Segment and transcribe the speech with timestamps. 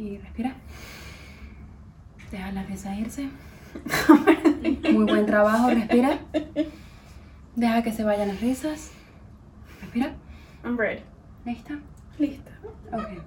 [0.00, 0.54] Y respira.
[2.30, 3.28] Deja la risa irse.
[4.92, 6.20] Muy buen trabajo, respira.
[7.54, 8.92] Deja que se vayan las risas.
[9.82, 10.14] Respira.
[10.64, 11.02] I'm ready.
[11.44, 11.78] ¿Lista?
[12.18, 12.50] Lista.
[12.92, 13.22] Ok.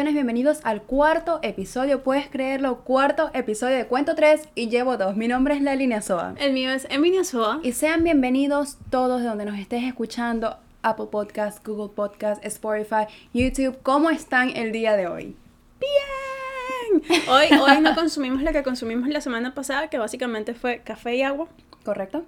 [0.00, 5.14] Bienvenidos al cuarto episodio, puedes creerlo, cuarto episodio de Cuento 3 y llevo dos.
[5.14, 6.34] Mi nombre es La Línea Soa.
[6.38, 7.60] El mío es Emilia Soa.
[7.62, 13.78] Y sean bienvenidos todos de donde nos estés escuchando, Apple Podcast, Google Podcast, Spotify, YouTube.
[13.82, 15.36] ¿Cómo están el día de hoy?
[15.78, 17.28] Bien.
[17.28, 21.22] Hoy, hoy no consumimos lo que consumimos la semana pasada, que básicamente fue café y
[21.22, 21.46] agua.
[21.84, 22.24] ¿Correcto?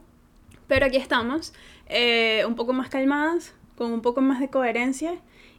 [0.68, 1.54] Pero aquí estamos,
[1.86, 5.14] eh, un poco más calmadas, con un poco más de coherencia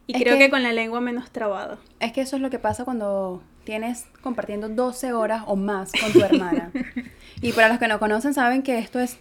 [0.06, 0.50] y Es creo que- que...
[0.50, 1.78] con la lengua menos trabada.
[2.00, 6.12] Es que eso es lo que pasa cuando tienes compartiendo 12 horas o más con
[6.12, 6.70] tu hermana.
[7.42, 9.18] y para los que no conocen saben que esto es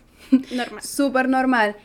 [0.52, 0.82] Normal.
[0.84, 1.76] súper normal.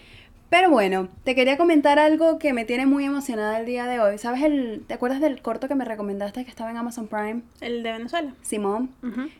[0.50, 4.16] Pero bueno, te quería comentar algo que me tiene muy emocionada el día de hoy.
[4.16, 7.42] ¿Sabes el, te acuerdas del corto que me recomendaste que estaba en Amazon Prime?
[7.60, 8.32] El de Venezuela.
[8.40, 8.90] Simón.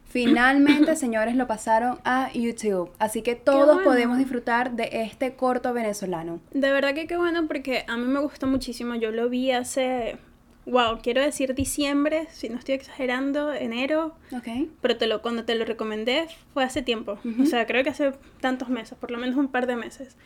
[0.05, 2.91] Finalmente, señores, lo pasaron a YouTube.
[2.99, 3.85] Así que todos bueno.
[3.85, 6.41] podemos disfrutar de este corto venezolano.
[6.53, 8.95] De verdad que qué bueno porque a mí me gustó muchísimo.
[8.95, 10.19] Yo lo vi hace,
[10.67, 14.15] wow, quiero decir diciembre, si no estoy exagerando, enero.
[14.37, 14.69] Ok.
[14.83, 17.19] Pero te lo, cuando te lo recomendé fue hace tiempo.
[17.41, 18.13] O sea, creo que hace
[18.43, 20.19] tantos meses, por lo menos un par de meses.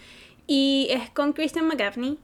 [0.47, 2.19] Y es con Christian McGavney.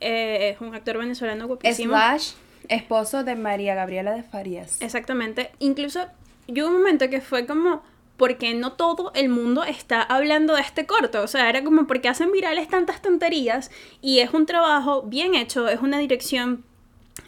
[0.00, 1.92] eh, es un actor venezolano guapísimo.
[1.92, 2.32] Slash,
[2.68, 4.80] esposo de María Gabriela de Farías.
[4.80, 5.50] Exactamente.
[5.58, 6.06] Incluso
[6.46, 7.82] yo hubo un momento que fue como,
[8.16, 11.22] porque no todo el mundo está hablando de este corto?
[11.22, 15.68] O sea, era como porque hacen virales tantas tonterías y es un trabajo bien hecho,
[15.68, 16.64] es una dirección...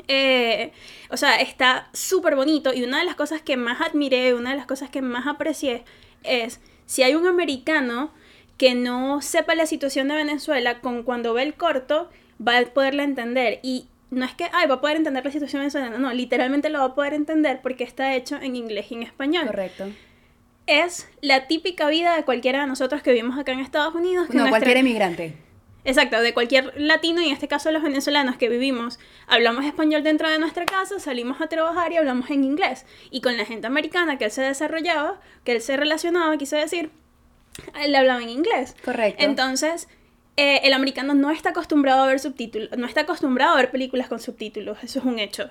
[0.08, 0.72] eh,
[1.10, 4.56] o sea, está súper bonito y una de las cosas que más admiré, una de
[4.56, 5.84] las cosas que más aprecié
[6.22, 8.10] es si hay un americano
[8.60, 12.10] que no sepa la situación de Venezuela, con cuando ve el corto
[12.46, 13.58] va a poderla entender.
[13.62, 16.80] Y no es que, ay, va a poder entender la situación venezolana, no, literalmente lo
[16.80, 19.46] va a poder entender porque está hecho en inglés y en español.
[19.46, 19.86] Correcto.
[20.66, 24.26] Es la típica vida de cualquiera de nosotros que vivimos acá en Estados Unidos.
[24.28, 25.34] que No, nuestra- cualquier emigrante.
[25.82, 30.28] Exacto, de cualquier latino y en este caso los venezolanos que vivimos, hablamos español dentro
[30.28, 32.84] de nuestra casa, salimos a trabajar y hablamos en inglés.
[33.10, 36.90] Y con la gente americana que él se desarrollaba, que él se relacionaba, quise decir,
[37.82, 38.76] él hablaba en inglés.
[38.84, 39.24] Correcto.
[39.24, 39.88] Entonces,
[40.36, 44.08] eh, el americano no está acostumbrado a ver subtítulos, no está acostumbrado a ver películas
[44.08, 45.50] con subtítulos, eso es un hecho.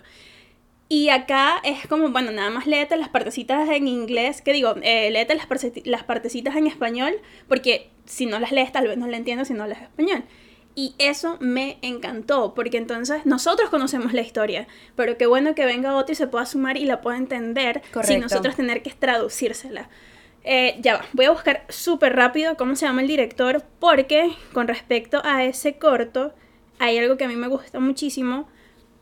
[0.92, 5.12] Y acá es como, bueno, nada más léete las partecitas en inglés, que digo, eh,
[5.12, 5.48] léete las,
[5.86, 7.14] las partecitas en español,
[7.48, 10.24] porque si no las lees tal vez no la entiendes si no lees español.
[10.74, 15.96] Y eso me encantó, porque entonces nosotros conocemos la historia, pero qué bueno que venga
[15.96, 18.22] otro y se pueda sumar y la pueda entender sin Correcto.
[18.22, 19.90] nosotros tener que traducírsela.
[20.44, 24.68] Eh, ya va, voy a buscar súper rápido cómo se llama el director, porque con
[24.68, 26.34] respecto a ese corto,
[26.80, 28.48] hay algo que a mí me gusta muchísimo.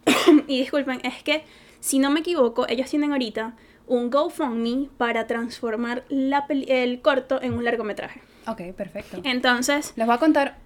[0.48, 1.44] y disculpen, es que,
[1.80, 3.56] si no me equivoco, ellos tienen ahorita
[3.86, 8.22] un GoFundMe para transformar la el corto en un largometraje.
[8.48, 9.22] Ok, perfecto.
[9.24, 10.58] Entonces, Les voy a contar,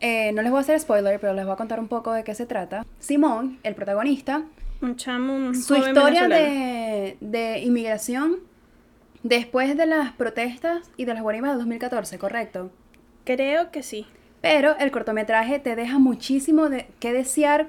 [0.00, 2.22] eh, no les voy a hacer spoiler, pero les voy a contar un poco de
[2.22, 2.84] qué se trata.
[2.98, 4.44] Simón, el protagonista,
[4.80, 8.47] un chamo, un su joven historia de, de inmigración
[9.22, 12.70] después de las protestas y de las guarimbas de 2014, ¿correcto?
[13.24, 14.06] Creo que sí.
[14.40, 17.68] Pero el cortometraje te deja muchísimo de que desear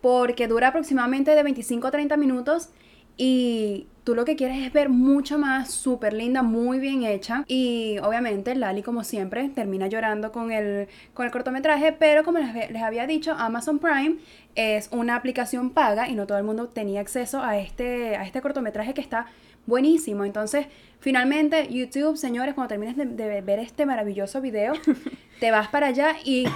[0.00, 2.70] porque dura aproximadamente de 25 a 30 minutos
[3.16, 7.44] y tú lo que quieres es ver mucho más, súper linda, muy bien hecha.
[7.48, 12.70] Y obviamente Lali, como siempre, termina llorando con el, con el cortometraje, pero como les,
[12.70, 14.16] les había dicho, Amazon Prime
[14.54, 18.40] es una aplicación paga y no todo el mundo tenía acceso a este, a este
[18.40, 19.26] cortometraje que está
[19.66, 20.24] buenísimo.
[20.24, 20.66] Entonces,
[21.00, 24.72] finalmente, YouTube, señores, cuando termines de, de ver este maravilloso video,
[25.40, 26.46] te vas para allá y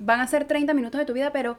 [0.00, 1.56] van a ser 30 minutos de tu vida, pero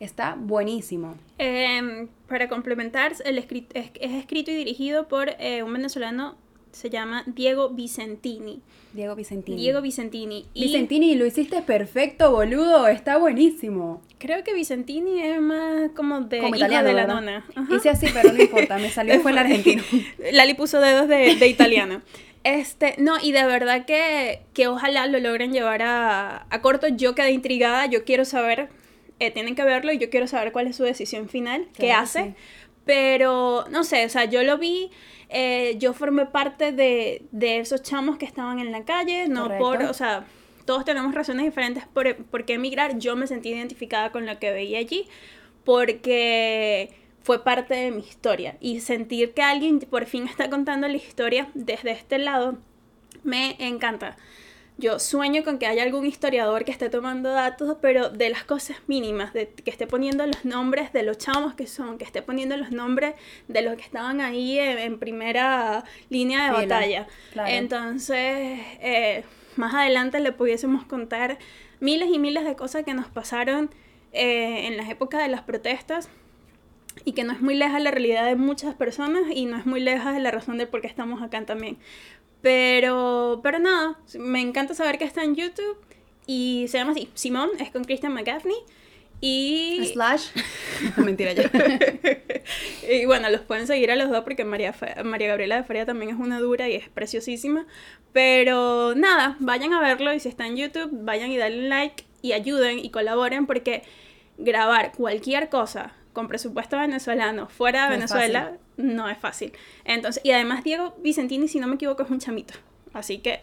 [0.00, 1.16] está buenísimo.
[1.38, 6.36] Em, para complementar, el escrit- es, es escrito y dirigido por eh, un venezolano,
[6.72, 8.60] se llama Diego Vicentini.
[8.92, 9.56] Diego Vicentini.
[9.60, 10.46] Diego Vicentini.
[10.54, 14.02] Y Vicentini, lo hiciste perfecto, boludo, está buenísimo.
[14.18, 17.14] creo que Vicentini es más como de Como italiano, de la ¿verdad?
[17.20, 17.46] nona.
[17.54, 17.74] Ajá.
[17.74, 19.82] Hice así, pero no importa, me salió fue el argentino.
[20.32, 22.02] Lali puso dedos de, de italiano.
[22.44, 26.88] Este, no, y de verdad que, que ojalá lo logren llevar a, a corto.
[26.88, 28.68] Yo quedé intrigada, yo quiero saber,
[29.18, 31.92] eh, tienen que verlo y yo quiero saber cuál es su decisión final, qué que
[31.92, 32.24] hace.
[32.24, 32.34] sí.
[32.86, 34.90] Pero, no sé, o sea, yo lo vi,
[35.28, 39.58] eh, yo formé parte de, de esos chamos que estaban en la calle, no por,
[39.58, 39.90] Correcto.
[39.90, 40.24] o sea,
[40.64, 42.98] todos tenemos razones diferentes por, por qué emigrar.
[42.98, 45.06] Yo me sentí identificada con lo que veía allí
[45.64, 46.90] porque
[47.22, 48.56] fue parte de mi historia.
[48.60, 52.58] Y sentir que alguien por fin está contando la historia desde este lado
[53.22, 54.16] me encanta.
[54.78, 58.76] Yo sueño con que haya algún historiador que esté tomando datos, pero de las cosas
[58.86, 62.56] mínimas, de que esté poniendo los nombres de los chamos que son, que esté poniendo
[62.56, 63.14] los nombres
[63.48, 67.08] de los que estaban ahí en, primera línea de batalla.
[67.46, 69.24] Entonces, eh,
[69.56, 71.38] más adelante le pudiésemos contar
[71.80, 73.70] miles y miles de cosas que nos pasaron
[74.12, 76.08] eh, en las épocas de las protestas
[77.04, 79.80] y que no es muy leja la realidad de muchas personas y no es muy
[79.80, 81.78] leja de la razón de por qué estamos acá también.
[82.42, 85.76] Pero, pero nada, me encanta saber que está en YouTube
[86.26, 88.56] y se llama así, Simón, es con Christian McGaffney.
[89.20, 89.90] Y...
[89.92, 90.28] Slash.
[90.96, 91.50] Mentira ya.
[92.88, 94.74] y bueno, los pueden seguir a los dos porque María,
[95.04, 97.66] María Gabriela de Feria también es una dura y es preciosísima.
[98.12, 102.32] Pero nada, vayan a verlo y si está en YouTube, vayan y denle like y
[102.32, 103.82] ayuden y colaboren porque
[104.38, 109.52] grabar cualquier cosa con presupuesto venezolano fuera de Venezuela no es fácil.
[109.84, 112.54] Entonces, y además Diego Vicentini, si no me equivoco, es un chamito.
[112.92, 113.38] Así que,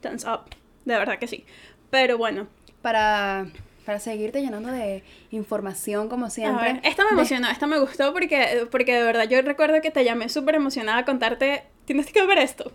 [0.00, 0.42] thumbs up.
[0.84, 1.44] De verdad que sí.
[1.90, 2.46] Pero bueno.
[2.80, 3.48] Para,
[3.84, 5.02] para seguirte llenando de
[5.32, 6.80] información como siempre.
[6.84, 10.28] esta me emocionó, esta me gustó porque, porque de verdad yo recuerdo que te llamé
[10.28, 12.70] súper emocionada a contarte, tienes que ver esto.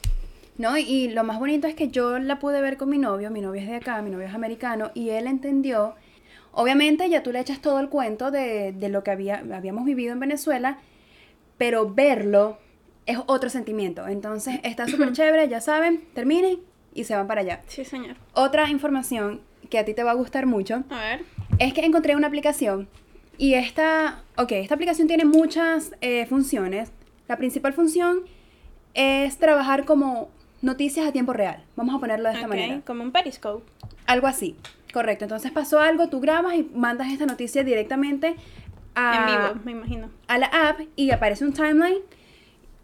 [0.58, 3.40] No, y lo más bonito es que yo la pude ver con mi novio, mi
[3.40, 5.96] novio es de acá, mi novio es americano, y él entendió
[6.60, 10.20] Obviamente ya tú le echas todo el cuento de, lo que había, habíamos vivido en
[10.20, 10.80] Venezuela,
[11.60, 12.58] pero verlo
[13.06, 14.08] es otro sentimiento.
[14.08, 16.58] Entonces está súper chévere, ya saben, terminen
[16.96, 17.62] y se van para allá.
[17.68, 18.16] Sí, señor.
[18.34, 20.84] Otra información que a ti te va a gustar mucho.
[20.90, 21.26] A ver.
[21.60, 22.90] Es que encontré una aplicación
[23.38, 26.92] y esta, ok, esta aplicación tiene muchas eh, funciones.
[27.28, 28.22] La principal función
[28.96, 30.30] es trabajar como
[30.64, 31.64] noticias a tiempo real.
[31.76, 32.82] Vamos a ponerlo de esta manera.
[32.84, 33.64] Como un Periscope.
[34.08, 34.56] Algo así.
[34.98, 38.36] Correcto, entonces pasó algo, tú grabas y mandas esta noticia directamente
[38.96, 40.10] a, en vivo, me imagino.
[40.28, 42.00] a la app y aparece un timeline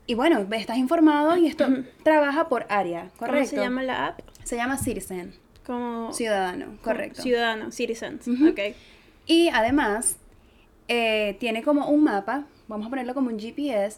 [0.06, 1.66] y bueno, estás informado y esto
[2.04, 3.26] trabaja por área, correcto.
[3.26, 4.20] ¿Cómo se llama la app?
[4.44, 5.34] Se llama Citizen.
[5.66, 7.24] Como ciudadano, correcto.
[7.24, 8.60] Ciudadano, citizens, ok.
[9.26, 10.18] Y además
[10.90, 13.98] eh, tiene como un mapa, vamos a ponerlo como un GPS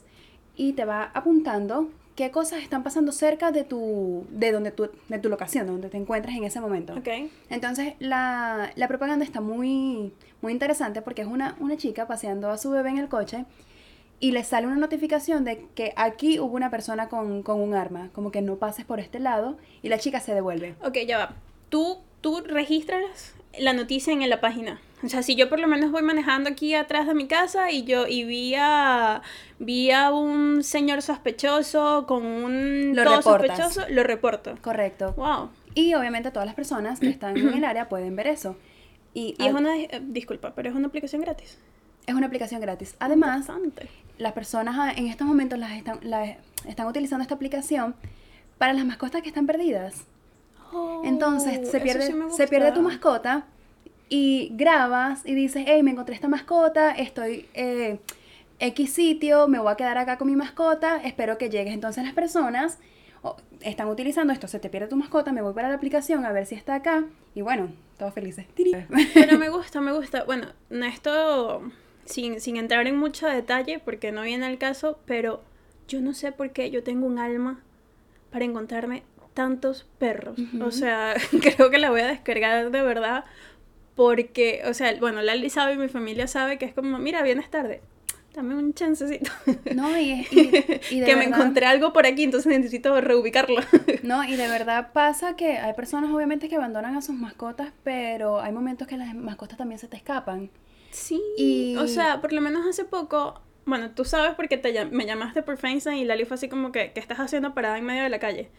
[0.55, 5.19] y te va apuntando qué cosas están pasando cerca de tu, de donde tu, de
[5.19, 6.93] tu locación, donde te encuentras en ese momento.
[6.93, 7.31] Okay.
[7.49, 12.57] Entonces, la, la, propaganda está muy, muy interesante porque es una, una chica paseando a
[12.57, 13.45] su bebé en el coche
[14.19, 18.09] y le sale una notificación de que aquí hubo una persona con, con un arma,
[18.13, 20.75] como que no pases por este lado y la chica se devuelve.
[20.83, 21.35] Ok, ya va.
[21.69, 24.79] Tú, tú registras la noticia en la página.
[25.05, 27.83] O sea, si yo por lo menos voy manejando aquí atrás de mi casa y
[27.83, 29.21] yo y vi a,
[29.59, 34.55] vi a un señor sospechoso con un lo sospechoso, lo reporto.
[34.61, 35.13] Correcto.
[35.13, 35.51] Wow.
[35.75, 38.57] Y obviamente todas las personas que están en el área pueden ver eso.
[39.13, 41.59] Y, es una, eh, disculpa, pero es una aplicación gratis.
[42.07, 42.95] Es una aplicación gratis.
[42.99, 43.47] Además,
[44.17, 45.99] las personas ah, en estos momentos las están,
[46.67, 47.95] están utilizando esta aplicación
[48.57, 50.05] para las mascotas que están perdidas.
[50.73, 53.45] Oh, Entonces, se pierde, se pierde tu mascota
[54.15, 57.99] y grabas y dices, hey, me encontré esta mascota, estoy eh,
[58.59, 61.73] X sitio, me voy a quedar acá con mi mascota, espero que llegues.
[61.73, 62.79] Entonces las personas
[63.59, 66.45] están utilizando esto, se te pierde tu mascota, me voy para la aplicación a ver
[66.45, 67.03] si está acá
[67.33, 68.45] y bueno, todos felices.
[69.13, 70.23] Pero me gusta, me gusta.
[70.23, 71.63] Bueno, esto
[72.05, 75.43] sin, sin entrar en mucho detalle porque no viene al caso, pero
[75.89, 77.59] yo no sé por qué yo tengo un alma
[78.31, 79.03] para encontrarme
[79.33, 80.39] tantos perros.
[80.61, 83.25] O sea, creo que la voy a descargar de verdad
[83.95, 87.49] porque, o sea, bueno, Lali sabe y mi familia sabe que es como, mira, vienes
[87.49, 87.81] tarde.
[88.33, 89.31] Dame un chancecito.
[89.73, 90.25] No, y,
[90.89, 93.61] que me encontré algo por aquí, entonces necesito reubicarlo.
[94.03, 98.39] No, y de verdad pasa que hay personas obviamente que abandonan a sus mascotas, pero
[98.41, 100.51] hay momentos que las mascotas también se te escapan.
[100.91, 101.21] Sí.
[101.37, 101.75] Y...
[101.77, 105.57] O sea, por lo menos hace poco, bueno, tú sabes porque te, me llamaste por
[105.57, 108.19] FaceTime y Lali fue así como que, ¿qué estás haciendo parada en medio de la
[108.19, 108.49] calle?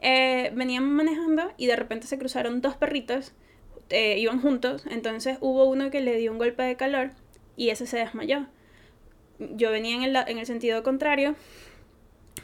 [0.00, 3.34] Eh, veníamos manejando y de repente se cruzaron dos perritos
[3.90, 7.10] eh, iban juntos, entonces hubo uno que le dio un golpe de calor
[7.56, 8.46] y ese se desmayó.
[9.38, 11.34] Yo venía en el, en el sentido contrario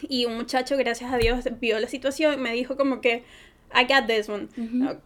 [0.03, 3.25] y un muchacho, gracias a Dios, vio la situación y me dijo como que,
[3.75, 4.49] I got this one.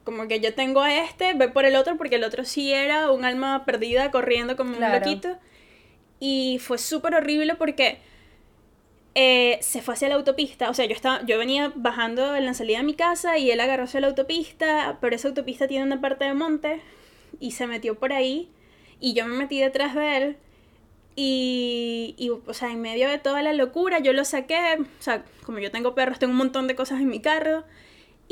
[0.05, 3.11] Como que yo tengo a este, ve por el otro, porque el otro sí era
[3.11, 5.39] un alma perdida corriendo como un loquito.
[6.19, 7.99] Y fue súper horrible porque
[9.15, 12.55] eh, se fue hacia la autopista, o sea, yo, estaba, yo venía bajando en la
[12.55, 16.01] salida de mi casa y él agarró hacia la autopista, pero esa autopista tiene una
[16.01, 16.81] parte de monte
[17.41, 18.49] y se metió por ahí
[19.01, 20.37] y yo me metí detrás de él
[21.17, 25.25] y, y, o sea, en medio de toda la locura yo lo saqué, o sea,
[25.45, 27.65] como yo tengo perros, tengo un montón de cosas en mi carro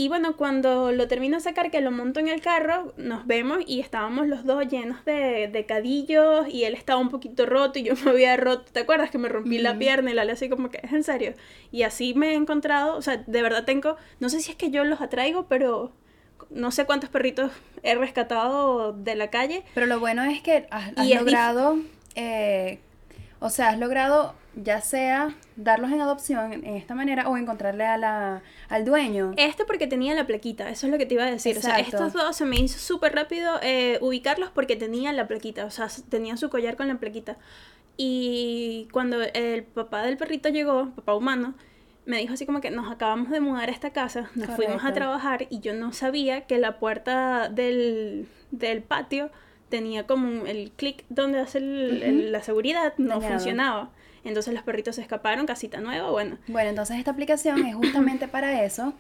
[0.01, 3.59] y bueno, cuando lo termino de sacar, que lo monto en el carro, nos vemos
[3.67, 7.83] y estábamos los dos llenos de, de cadillos y él estaba un poquito roto y
[7.83, 8.71] yo me había roto.
[8.71, 11.03] ¿Te acuerdas que me rompí la pierna y la le así como que es en
[11.03, 11.35] serio?
[11.73, 14.71] Y así me he encontrado, o sea, de verdad tengo, no sé si es que
[14.71, 15.91] yo los atraigo, pero
[16.49, 17.51] no sé cuántos perritos
[17.83, 19.65] he rescatado de la calle.
[19.75, 21.77] Pero lo bueno es que has, logrado,
[22.15, 22.79] eh,
[23.41, 27.97] o sea, has logrado ya sea darlos en adopción en esta manera o encontrarle a
[27.97, 29.33] la, al dueño.
[29.37, 31.57] Este porque tenía la plaquita, eso es lo que te iba a decir.
[31.59, 35.65] O sea, estos dos se me hizo súper rápido eh, ubicarlos porque tenían la plaquita,
[35.65, 37.37] o sea, tenían su collar con la plaquita.
[37.97, 41.55] Y cuando el papá del perrito llegó, papá humano,
[42.07, 44.93] me dijo así como que nos acabamos de mudar a esta casa, nos fuimos a
[44.93, 49.31] trabajar y yo no sabía que la puerta del, del patio
[49.69, 53.33] tenía como un- el clic donde hace el- el- la seguridad, no Dañado.
[53.35, 53.91] funcionaba.
[54.25, 56.39] Entonces los perritos se escaparon, casita nueva, bueno.
[56.49, 58.93] Bueno, entonces esta aplicación es justamente para eso.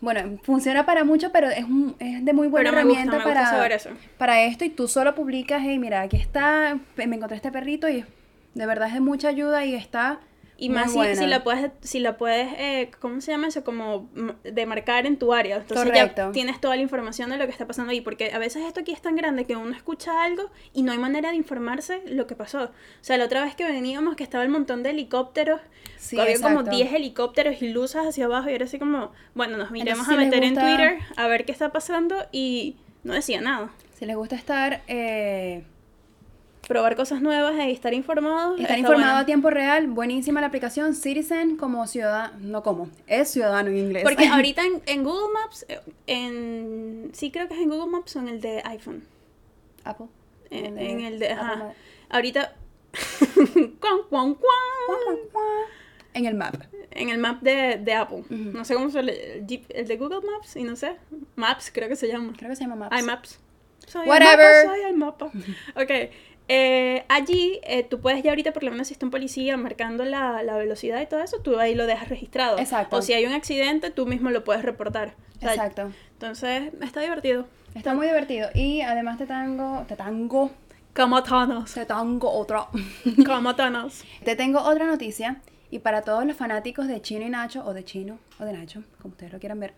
[0.00, 3.24] Bueno, funciona para mucho, pero es, un- es de muy buena Pero me gusta, herramienta
[3.28, 3.90] gusta para, saber eso.
[4.18, 8.04] para esto y tú solo publicas, hey, mira, aquí está, me encontré este perrito y
[8.54, 10.20] de verdad es de mucha ayuda y está
[10.64, 13.62] Y más si, si la puedes, si la puedes eh, ¿cómo se llama eso?
[13.64, 15.56] Como mm, demarcar en tu área.
[15.56, 16.22] Entonces Correcto.
[16.28, 18.00] ya tienes toda la información de lo que está pasando ahí.
[18.00, 20.98] Porque a veces esto aquí es tan grande que uno escucha algo y no hay
[20.98, 22.64] manera de informarse lo que pasó.
[22.64, 22.70] O
[23.02, 25.60] sea, la otra vez que veníamos que estaba el montón de helicópteros.
[25.98, 26.76] Sí, había como exacto.
[26.76, 30.20] 10 helicópteros y luces hacia abajo y era así como, bueno, nos miremos Entonces, a
[30.20, 33.70] si meter en Twitter a ver qué está pasando y no decía nada.
[33.98, 35.64] Si les gusta estar, eh,
[36.68, 38.58] Probar cosas nuevas e estar informados.
[38.58, 43.68] estar informado a tiempo real, buenísima la aplicación Citizen como ciudadano, no como, es ciudadano
[43.70, 44.02] en inglés.
[44.02, 45.66] Porque ahorita en, en Google Maps,
[46.06, 49.04] en sí creo que es en Google Maps o en el de iPhone.
[49.84, 50.06] Apple.
[50.50, 51.72] En, en el de, ajá.
[52.08, 52.54] Ahorita,
[53.80, 54.48] cuan, cuan, cuan.
[56.14, 56.54] En el map.
[56.92, 58.24] en el map de, de Apple.
[58.30, 60.96] No sé cómo se le, el el de Google Maps y no sé,
[61.34, 62.32] Maps creo que se llama.
[62.36, 62.98] Creo que se llama Maps.
[63.00, 63.40] iMaps.
[63.86, 64.62] Soy Whatever.
[64.62, 65.26] el mapa, soy el mapa.
[65.76, 66.10] Ok.
[66.48, 70.04] Eh, allí eh, tú puedes ya ahorita, por lo menos si está un policía marcando
[70.04, 72.58] la, la velocidad y todo eso, tú ahí lo dejas registrado.
[72.58, 72.96] Exacto.
[72.96, 75.14] O si hay un accidente, tú mismo lo puedes reportar.
[75.36, 75.90] O sea, Exacto.
[76.12, 77.46] Entonces, está divertido.
[77.74, 78.50] Está muy divertido.
[78.54, 80.50] Y además te tango, te tango,
[80.94, 82.68] Como te tango otra.
[83.26, 85.40] Como te tengo otra noticia.
[85.70, 88.84] Y para todos los fanáticos de Chino y Nacho, o de Chino, o de Nacho,
[89.00, 89.74] como ustedes lo quieran ver.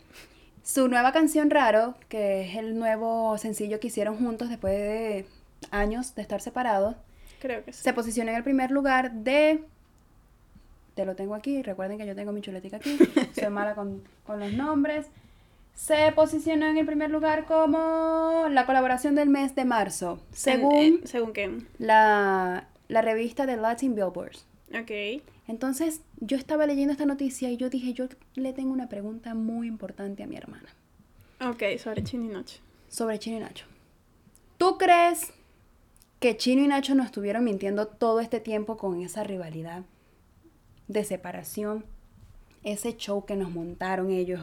[0.63, 5.27] Su nueva canción Raro, que es el nuevo sencillo que hicieron juntos después de
[5.71, 6.97] años de estar separados,
[7.41, 7.83] Creo que sí.
[7.83, 9.63] se posicionó en el primer lugar de...
[10.95, 12.97] Te lo tengo aquí, recuerden que yo tengo mi chuletica aquí,
[13.39, 15.07] soy mala con, con los nombres.
[15.75, 20.95] Se posicionó en el primer lugar como la colaboración del mes de marzo, según En-
[20.95, 21.61] eh, según qué.
[21.79, 24.47] la, la revista de Latin Billboards.
[24.71, 25.23] Ok.
[25.49, 29.69] Entonces, yo estaba leyendo esta noticia y yo dije, yo le tengo una pregunta muy
[29.69, 30.69] importante a mi hermana
[31.47, 32.61] Ok, sobre Chino y Noche.
[32.89, 33.67] sobre Chino y Nacho.
[34.57, 35.33] ¿Tú crees
[36.21, 39.83] que Chino y Nacho nos estuvieron mintiendo todo este tiempo con esa rivalidad
[40.89, 41.85] de separación?
[42.65, 44.41] Ese show que nos montaron ellos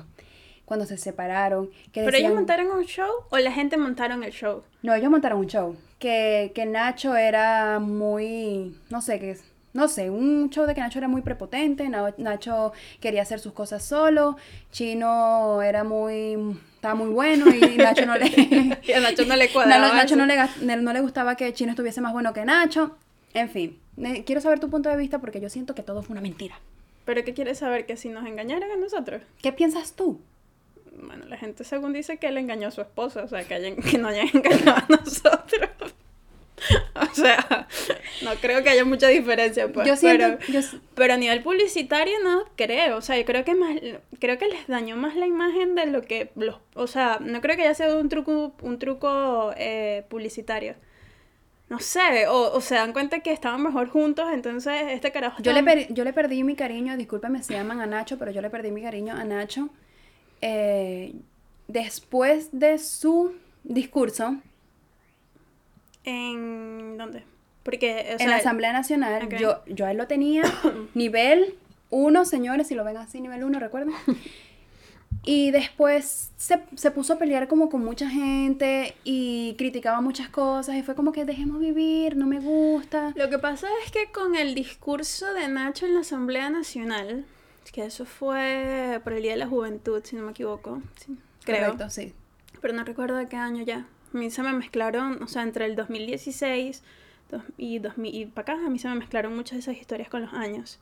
[0.66, 1.68] cuando se separaron.
[1.92, 4.64] Que ¿Pero decían- ellos montaron un show o la gente montaron el show?
[4.82, 5.76] No, ellos montaron un show.
[6.00, 8.78] Que, que Nacho era muy.
[8.90, 9.44] No sé qué es.
[9.74, 11.90] No sé, un show de que Nacho era muy prepotente.
[11.90, 14.38] Na- Nacho quería hacer sus cosas solo.
[14.72, 16.58] Chino era muy.
[16.84, 18.26] Estaba muy bueno y Nacho no le.
[18.84, 21.54] Y a Nacho no le cuadraba no, Nacho no le, ga- no le gustaba que
[21.54, 22.98] Chino estuviese más bueno que Nacho.
[23.34, 23.80] En fin,
[24.26, 26.60] quiero saber tu punto de vista porque yo siento que todo fue una mentira.
[27.06, 27.86] ¿Pero qué quieres saber?
[27.86, 29.22] ¿Que si nos engañaron a nosotros?
[29.42, 30.20] ¿Qué piensas tú?
[31.02, 33.78] Bueno, la gente según dice que él engañó a su esposa, o sea, que, hayan-
[33.78, 35.70] que no hayan engañado a nosotros.
[36.96, 37.68] o sea,
[38.22, 39.88] no creo que haya mucha diferencia, pues.
[39.88, 40.38] yo siento.
[40.40, 40.62] pero, yo
[40.96, 43.76] pero a nivel publicitario no creo, o sea, yo creo que más,
[44.20, 47.56] creo que les dañó más la imagen de lo que los, o sea, no creo
[47.56, 50.76] que haya sido un truco, un truco eh, publicitario.
[51.70, 55.54] No sé, o, o se dan cuenta que estaban mejor juntos, entonces este carajo Yo
[55.54, 58.50] le, per- yo le perdí mi cariño, discúlpame si llaman a Nacho, pero yo le
[58.52, 59.70] perdí mi cariño a Nacho
[60.42, 61.14] eh,
[61.68, 63.34] después de su
[63.64, 64.36] discurso
[66.06, 67.24] ¿En dónde?
[67.64, 69.30] Porque, o en la Asamblea Nacional.
[69.38, 70.44] Yo, yo a él lo tenía
[70.94, 71.56] nivel
[71.90, 73.94] 1, señores, si lo ven así, nivel 1, recuerden.
[75.26, 80.76] Y después se, se puso a pelear como con mucha gente y criticaba muchas cosas
[80.76, 83.14] y fue como que dejemos vivir, no me gusta.
[83.16, 87.26] Lo que pasa es que con el discurso de Nacho en la Asamblea Nacional,
[87.72, 91.72] que eso fue por el Día de la Juventud, si no me equivoco, sí, creo,
[91.72, 92.14] Correcto, sí.
[92.62, 93.88] pero no recuerdo de qué año ya.
[94.14, 96.84] A mí se me mezclaron, o sea, entre el 2016
[97.32, 100.10] dos- y, 2000, y para acá, a mí se me mezclaron muchas de esas historias
[100.10, 100.80] con los años.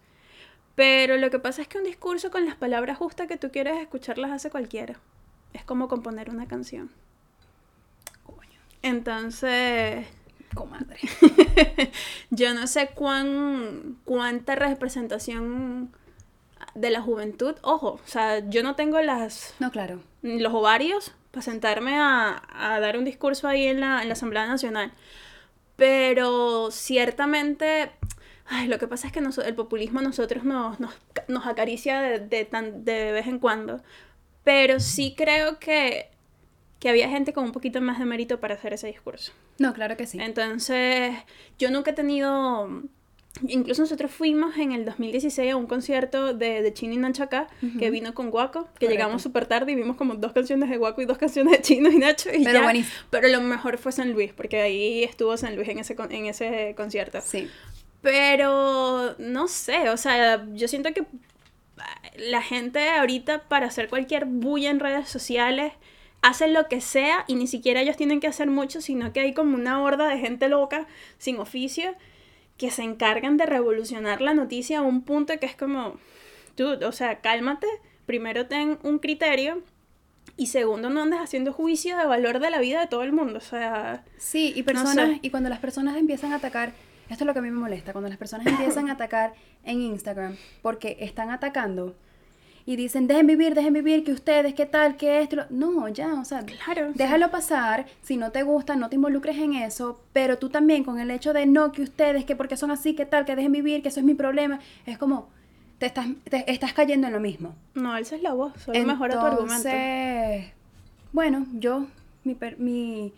[0.75, 3.77] Pero lo que pasa es que un discurso con las palabras justas que tú quieres
[3.81, 4.95] escucharlas hace cualquiera.
[5.53, 6.89] Es como componer una canción.
[8.83, 10.07] Entonces,
[10.55, 10.97] comadre.
[12.31, 15.91] yo no sé cuán, cuánta representación
[16.73, 17.55] de la juventud.
[17.61, 20.01] Ojo, o sea, yo no tengo las No, claro.
[20.23, 24.47] los ovarios para sentarme a, a, dar un discurso ahí en la, en la Asamblea
[24.47, 24.93] Nacional.
[25.75, 27.91] Pero ciertamente,
[28.45, 30.93] ay, lo que pasa es que el populismo a nosotros nos, nos,
[31.27, 33.81] nos acaricia de, de, tan, de vez en cuando.
[34.43, 36.09] Pero sí creo que,
[36.79, 39.31] que había gente con un poquito más de mérito para hacer ese discurso.
[39.57, 40.19] No, claro que sí.
[40.19, 41.15] Entonces,
[41.57, 42.83] yo nunca he tenido
[43.47, 47.47] Incluso nosotros fuimos en el 2016 a un concierto de, de Chino y Nacho acá,
[47.79, 51.01] que vino con Guaco, que llegamos súper tarde y vimos como dos canciones de Guaco
[51.01, 52.29] y dos canciones de Chino y Nacho.
[52.31, 52.85] Y pero, ya.
[53.09, 56.73] pero lo mejor fue San Luis, porque ahí estuvo San Luis en ese, en ese
[56.75, 57.19] concierto.
[57.21, 57.49] Sí.
[58.01, 61.05] Pero, no sé, o sea, yo siento que
[62.17, 65.73] la gente ahorita para hacer cualquier bulla en redes sociales
[66.21, 69.33] hacen lo que sea y ni siquiera ellos tienen que hacer mucho, sino que hay
[69.33, 71.95] como una horda de gente loca sin oficio
[72.61, 75.97] que se encargan de revolucionar la noticia a un punto que es como,
[76.53, 77.65] tú, o sea, cálmate,
[78.05, 79.63] primero ten un criterio
[80.37, 83.39] y segundo no andes haciendo juicio de valor de la vida de todo el mundo,
[83.39, 84.05] o sea...
[84.17, 86.73] Sí, y personas, y cuando las personas empiezan a atacar,
[87.09, 89.81] esto es lo que a mí me molesta, cuando las personas empiezan a atacar en
[89.81, 91.95] Instagram, porque están atacando
[92.65, 95.37] y dicen, dejen vivir, dejen vivir, que ustedes, qué tal, que esto.
[95.49, 97.85] No, ya, o sea, claro, déjalo pasar.
[98.01, 100.01] Si no te gusta, no te involucres en eso.
[100.13, 103.05] Pero tú también, con el hecho de no, que ustedes, que porque son así, qué
[103.05, 105.29] tal, que dejen vivir, que eso es mi problema, es como,
[105.77, 107.55] te estás, te estás cayendo en lo mismo.
[107.73, 109.69] No, esa es la voz, solo mejora tu argumento.
[111.11, 111.87] Bueno, yo,
[112.23, 113.13] mi, mi,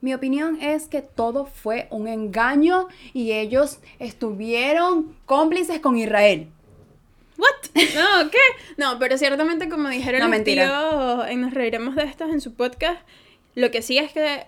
[0.00, 6.48] mi opinión es que todo fue un engaño y ellos estuvieron cómplices con Israel.
[7.36, 7.84] ¿What?
[7.94, 8.38] No, ¿qué?
[8.76, 11.26] No, pero ciertamente como dijeron no, mentira.
[11.28, 13.00] en Nos Reiremos de Estos en su podcast,
[13.54, 14.46] lo que sí es que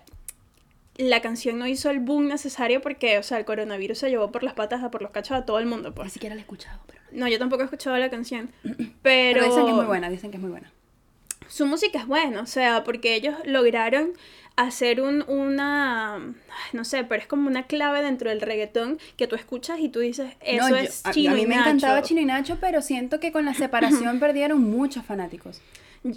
[0.97, 4.43] la canción no hizo el boom necesario porque, o sea, el coronavirus se llevó por
[4.43, 6.07] las patas, a por los cachos a todo el mundo, pues.
[6.07, 7.01] Ni siquiera la he escuchado, pero...
[7.11, 8.77] No, yo tampoco he escuchado la canción, pero...
[9.03, 10.71] Pero dicen que es muy buena, dicen que es muy buena.
[11.47, 14.13] Su música es buena, o sea, porque ellos lograron
[14.57, 16.33] hacer un, una,
[16.73, 19.99] no sé, pero es como una clave dentro del reggaetón que tú escuchas y tú
[19.99, 23.31] dices, eso es Chino a, a mí me encantaba Chino y Nacho, pero siento que
[23.31, 25.61] con la separación perdieron muchos fanáticos.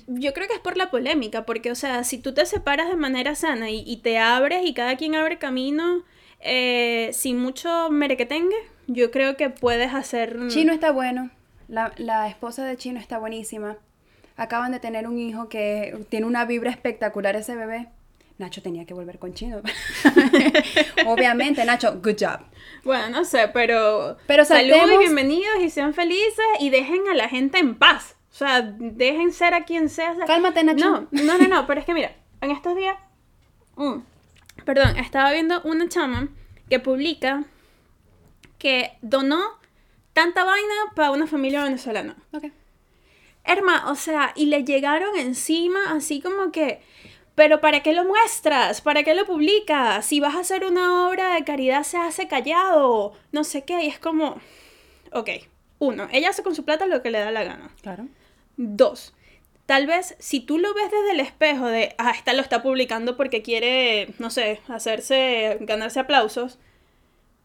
[0.06, 2.96] Yo creo que es por la polémica, porque, o sea, si tú te separas de
[2.96, 6.02] manera sana y, te abres y cada quien abre camino
[6.40, 10.38] eh, sin mucho merequetengue, yo creo que puedes hacer...
[10.48, 11.30] Chino está bueno,
[11.68, 13.76] la, la esposa de Chino está buenísima.
[14.36, 17.88] Acaban de tener un hijo que tiene una vibra espectacular ese bebé.
[18.40, 19.60] Nacho tenía que volver con Chino.
[21.06, 22.40] Obviamente, Nacho, good job.
[22.82, 27.28] Bueno, no sé, pero, pero saludos y bienvenidos y sean felices y dejen a la
[27.28, 28.16] gente en paz.
[28.32, 30.16] O sea, dejen ser a quien sea.
[30.26, 30.78] Cálmate, Nacho.
[30.84, 32.96] No, no, no, no, pero es que mira, en estos días,
[33.76, 33.98] mm,
[34.64, 36.28] perdón, estaba viendo una chama
[36.70, 37.44] que publica
[38.58, 39.40] que donó
[40.14, 42.16] tanta vaina para una familia venezolana.
[42.32, 42.44] Ok.
[43.44, 46.82] Herma, o sea, y le llegaron encima así como que
[47.40, 48.82] pero ¿para qué lo muestras?
[48.82, 50.04] ¿Para qué lo publicas?
[50.04, 53.14] Si vas a hacer una obra de caridad, se hace callado.
[53.32, 53.82] No sé qué.
[53.82, 54.38] Y es como.
[55.10, 55.30] Ok.
[55.78, 57.74] Uno, ella hace con su plata lo que le da la gana.
[57.80, 58.08] Claro.
[58.58, 59.14] Dos,
[59.64, 63.16] tal vez si tú lo ves desde el espejo de, ah, esta lo está publicando
[63.16, 66.58] porque quiere, no sé, hacerse, ganarse aplausos.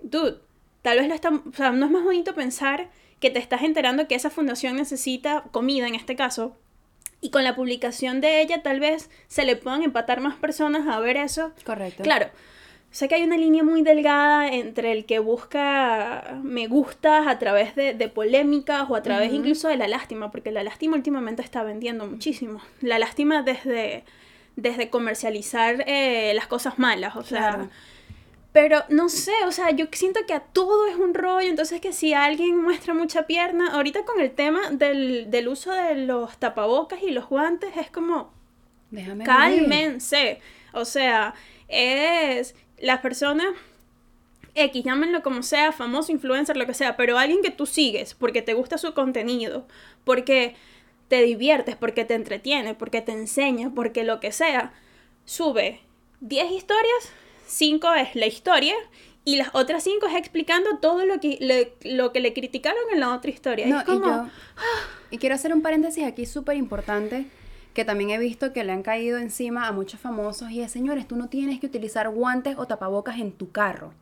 [0.01, 0.39] Dude,
[0.81, 1.29] tal vez lo está.
[1.29, 2.89] O sea, no es más bonito pensar
[3.21, 6.57] que te estás enterando que esa fundación necesita comida en este caso
[7.21, 10.99] y con la publicación de ella tal vez se le puedan empatar más personas a
[10.99, 11.51] ver eso.
[11.65, 12.03] Correcto.
[12.03, 12.27] Claro,
[12.91, 17.75] sé que hay una línea muy delgada entre el que busca me gustas a través
[17.75, 22.05] de, polémicas o a través incluso de la lástima, porque la lástima últimamente está vendiendo
[22.05, 22.61] muchísimo.
[22.81, 24.03] La lástima desde,
[24.55, 27.69] desde comercializar eh, las cosas malas, o sea...
[28.55, 31.91] Pero no sé, o sea, yo siento que a todo es un rollo, entonces que
[31.91, 37.03] si alguien muestra mucha pierna, ahorita con el tema del, del uso de los tapabocas
[37.03, 38.31] y los guantes, es como,
[38.91, 40.39] Déjame cálmense.
[40.71, 41.33] O sea,
[41.67, 43.47] es las personas
[44.53, 48.41] X, llámenlo como sea, famoso, influencer, lo que sea, pero alguien que tú sigues porque
[48.41, 49.67] te gusta su contenido,
[50.05, 50.55] porque
[51.09, 54.71] te diviertes, porque te entretiene, porque te enseña, porque lo que sea,
[55.25, 55.81] sube
[56.21, 57.11] 10 historias
[57.47, 58.75] 5 es la historia
[59.23, 62.99] y las otras 5 es explicando todo lo que le, lo que le criticaron en
[62.99, 63.65] la otra historia.
[63.67, 64.27] No, y, yo,
[65.09, 67.25] y quiero hacer un paréntesis aquí súper importante
[67.73, 71.07] que también he visto que le han caído encima a muchos famosos y es, señores,
[71.07, 73.93] tú no tienes que utilizar guantes o tapabocas en tu carro.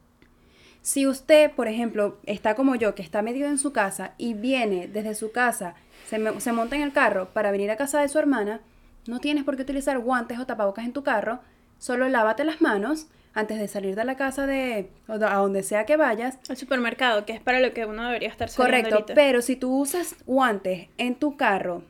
[0.84, 4.88] Si usted, por ejemplo, está como yo, que está medio en su casa y viene
[4.88, 5.74] desde su casa,
[6.08, 8.62] se, se monta en el carro para venir a casa de su hermana,
[9.08, 11.40] no tienes por qué utilizar guantes o tapabocas en tu carro,
[11.80, 15.98] solo lávate las manos, antes de salir de la casa de a donde sea que
[15.98, 16.38] vayas.
[16.50, 20.16] Al supermercado, que es para lo que uno debería estar Correcto, pero si tú usas
[20.26, 21.84] guantes en tu carro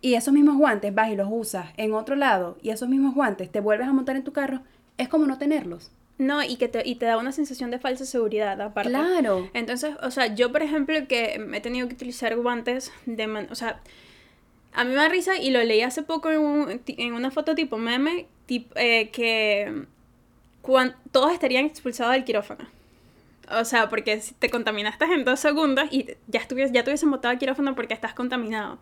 [0.00, 3.50] y esos mismos guantes vas y los usas en otro lado y esos mismos guantes
[3.50, 4.60] te vuelves a montar en tu carro,
[4.98, 5.90] es como no tenerlos.
[6.18, 8.90] No, y que te, y te da una sensación de falsa seguridad aparte.
[8.90, 9.50] Claro.
[9.52, 13.54] Entonces, o sea, yo por ejemplo que he tenido que utilizar guantes de man o
[13.56, 13.80] sea,
[14.74, 17.54] a mí me da risa y lo leí hace poco en, un- en una foto
[17.54, 19.86] tipo meme tip- eh, que
[20.64, 22.66] cuan- todos estarían expulsados del quirófano.
[23.50, 27.10] O sea, porque si te contaminaste en dos segundos y ya estuvies, ya te hubiesen
[27.10, 28.78] botado al quirófano porque estás contaminado.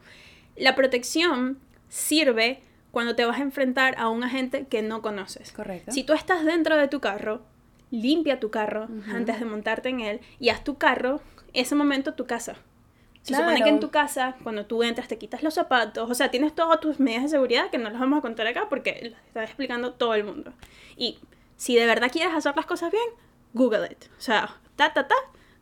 [0.56, 2.60] La protección sirve
[2.92, 5.50] cuando te vas a enfrentar a un agente que no conoces.
[5.52, 5.90] Correcto.
[5.90, 7.42] Si tú estás dentro de tu carro,
[7.90, 11.20] limpia tu carro antes de montarte en él y haz tu carro,
[11.52, 12.54] ese momento tu casa.
[13.22, 13.80] Se supone que en Claro.
[13.80, 17.22] tu casa, cuando tú entras, te quitas los zapatos, o sea, tienes todas tus medidas
[17.24, 20.24] de seguridad que no las vamos a contar acá porque las está explicando todo el
[20.24, 20.52] mundo.
[20.96, 21.18] Y
[21.62, 23.04] si de verdad quieres hacer las cosas bien,
[23.54, 24.04] Google it.
[24.18, 25.14] O sea, ta, ta, ta,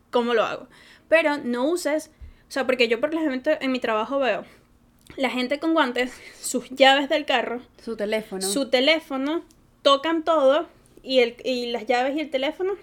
[0.09, 0.67] ¿cómo lo hago?
[1.09, 2.09] Pero no uses,
[2.47, 4.45] o sea, porque yo por ejemplo en mi trabajo veo
[5.17, 6.11] la gente con guantes,
[6.41, 8.41] sus llaves del carro, Su teléfono.
[8.41, 9.43] su teléfono,
[9.81, 10.67] tocan todo
[11.03, 12.73] y, el, y las llaves y el teléfono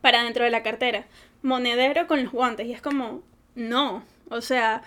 [0.00, 1.06] para dentro de la cartera.
[1.42, 2.66] Monedero con los guantes.
[2.66, 3.22] Y es como,
[3.54, 4.02] no.
[4.30, 4.82] O sea,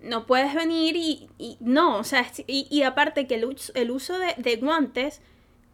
[0.00, 1.96] no puedes venir y, y no.
[1.98, 5.20] O sea, y, y aparte que el, us- el uso de, de guantes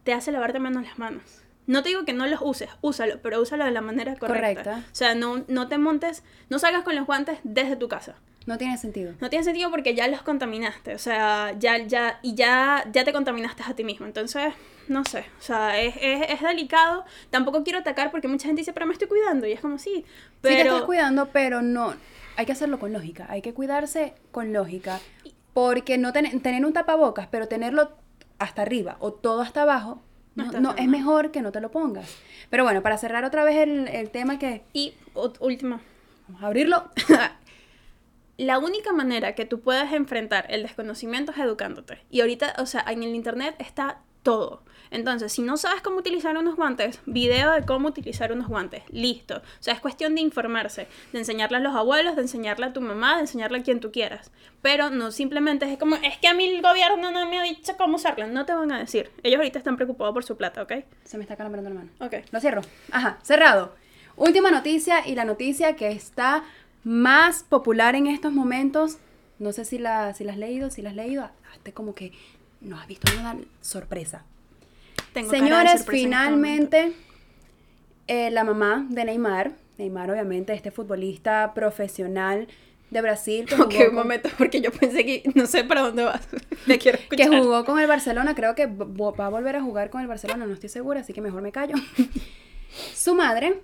[0.03, 1.23] te hace lavarte menos las manos.
[1.65, 4.63] No te digo que no los uses, úsalo, pero úsalo de la manera correcta.
[4.63, 4.83] Correcta.
[4.91, 8.15] O sea, no, no te montes, no salgas con los guantes desde tu casa.
[8.45, 9.13] No tiene sentido.
[9.21, 13.13] No tiene sentido porque ya los contaminaste, o sea, ya, ya, y ya, ya te
[13.13, 14.05] contaminaste a ti mismo.
[14.05, 14.53] Entonces,
[14.89, 17.05] no sé, o sea, es, es, es delicado.
[17.29, 19.47] Tampoco quiero atacar porque mucha gente dice, pero me estoy cuidando.
[19.47, 20.03] Y es como, sí, Sí
[20.41, 20.71] te pero...
[20.73, 21.93] estás cuidando, pero no.
[22.35, 23.25] Hay que hacerlo con lógica.
[23.29, 24.99] Hay que cuidarse con lógica.
[25.53, 27.91] Porque no ten- tener un tapabocas, pero tenerlo
[28.39, 30.01] hasta arriba o todo hasta abajo,
[30.35, 32.17] No es mejor que no te lo pongas.
[32.49, 34.63] Pero bueno, para cerrar otra vez el, el tema que...
[34.73, 35.79] Y ú- último,
[36.27, 36.89] Vamos a abrirlo.
[38.37, 41.99] la única manera que tú puedes enfrentar el desconocimiento es educándote.
[42.09, 44.63] Y ahorita, o sea, en el internet está todo.
[44.93, 48.83] Entonces, si no sabes cómo utilizar unos guantes, video de cómo utilizar unos guantes.
[48.91, 49.37] Listo.
[49.37, 52.81] O sea, es cuestión de informarse, de enseñarle a los abuelos, de enseñarle a tu
[52.81, 54.31] mamá, de enseñarle a quien tú quieras.
[54.61, 57.73] Pero no simplemente es como, es que a mí el gobierno no me ha dicho
[57.75, 58.27] cómo usarlo.
[58.27, 59.09] No te van a decir.
[59.23, 60.73] Ellos ahorita están preocupados por su plata, ¿ok?
[61.05, 61.89] Se me está calambrando la mano.
[61.99, 62.13] Ok.
[62.31, 62.61] Lo cierro.
[62.91, 63.73] Ajá, cerrado.
[64.15, 66.43] Última noticia y la noticia que está
[66.83, 68.99] más popular en estos momentos.
[69.39, 71.27] No sé si la, si la has leído, si la has leído.
[71.51, 72.11] Hasta como que
[72.63, 74.23] no has visto nada sorpresa.
[75.13, 76.93] Tengo Señores, sorpresa este finalmente
[78.07, 82.47] eh, la mamá de Neymar, Neymar obviamente, este futbolista profesional
[82.89, 86.27] de Brasil que jugó, un momento, porque yo pensé que no sé para dónde vas.
[86.67, 87.41] Te quiero que escuchar.
[87.41, 90.53] jugó con el Barcelona, creo que va a volver a jugar con el Barcelona, no
[90.53, 91.75] estoy segura, así que mejor me callo.
[92.95, 93.61] Su madre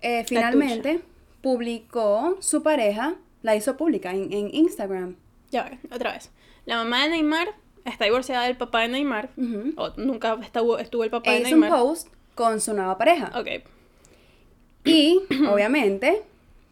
[0.00, 1.00] eh, finalmente
[1.40, 5.14] publicó su pareja, la hizo pública en, en Instagram.
[5.50, 6.30] Ya otra vez.
[6.66, 7.54] La mamá de Neymar
[7.84, 9.30] está divorciada del papá de Neymar.
[9.36, 9.72] Ujú.
[9.76, 11.78] O nunca estuvo, estuvo el papá E de hizo un Neymar.
[11.78, 13.32] post con su nueva pareja.
[13.38, 13.48] Ok.
[14.84, 16.22] Y obviamente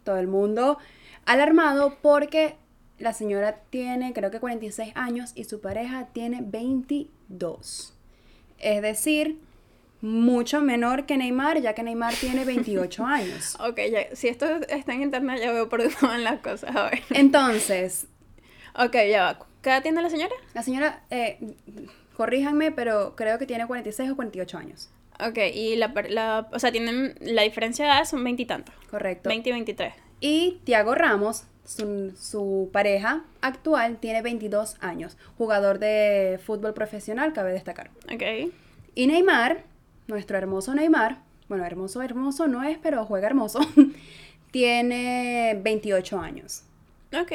[0.05, 0.79] todo el mundo
[1.25, 2.57] alarmado porque
[2.99, 7.93] la señora tiene creo que 46 años y su pareja tiene 22.
[8.59, 9.39] Es decir,
[10.01, 13.57] mucho menor que Neymar, ya que Neymar tiene 28 años.
[13.61, 14.15] Ok, ya.
[14.17, 16.75] Si esto está en internet, ya veo por dónde van las cosas.
[16.75, 17.03] A ver.
[17.11, 18.07] Entonces,
[18.79, 19.47] Ok, ya va.
[19.63, 20.35] ¿Qué edad tiene la señora?
[20.55, 21.39] la señora, eh,
[22.17, 24.91] corríjanme, pero creo que tiene 46 o 48 años.
[25.19, 28.75] Ok, y la, la o sea, tienen, la diferencia de edad son veintitantos.
[28.91, 29.29] Correcto.
[29.29, 29.95] 20 y 23.
[30.21, 35.17] Y Tiago Ramos, su, su pareja actual, tiene 22 años.
[35.39, 37.91] Jugador de fútbol profesional, cabe destacar.
[38.13, 38.53] Ok.
[38.95, 39.65] Y Neymar,
[40.07, 43.61] nuestro hermoso Neymar, bueno, hermoso, hermoso no es, pero juega hermoso,
[44.51, 46.63] tiene 28 años.
[47.13, 47.33] Ok.